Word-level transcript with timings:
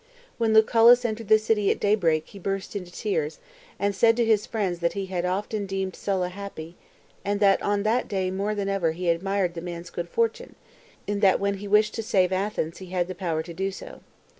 When 0.39 0.51
Lucullus 0.55 1.05
entered 1.05 1.27
the 1.27 1.37
city 1.37 1.69
at 1.69 1.79
daybreak, 1.79 2.25
he 2.29 2.39
burst 2.39 2.75
into 2.75 2.89
tears, 2.91 3.37
and 3.77 3.93
said 3.95 4.17
to 4.17 4.25
his 4.25 4.47
friends 4.47 4.79
that 4.79 4.93
he 4.93 5.05
had 5.05 5.25
often 5.25 5.57
already 5.59 5.67
deemed 5.67 5.95
Sulla 5.95 6.29
happy, 6.29 6.75
and' 7.23 7.43
on 7.43 7.83
that 7.83 8.07
day 8.07 8.31
more 8.31 8.55
than 8.55 8.67
ever 8.67 8.93
he 8.93 9.09
admired 9.09 9.53
the 9.53 9.61
man's 9.61 9.91
good 9.91 10.09
fortune, 10.09 10.55
in 11.05 11.19
that 11.19 11.39
when 11.39 11.57
he 11.59 11.67
wished. 11.67 11.93
to 11.93 12.01
save 12.01 12.33
Athens, 12.33 12.79
he 12.79 12.87
had 12.87 13.07
the 13.07 13.13
power 13.13 13.43
to 13.43 13.53
do 13.53 13.69
so. 13.69 14.01